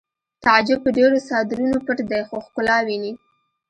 تعجب 0.43 0.79
په 0.85 0.89
ډېرو 0.97 1.17
څادرونو 1.27 1.77
پټ 1.85 1.97
دی 2.09 2.21
خو 2.27 2.35
ښکلا 2.45 2.77
ویني 2.87 3.13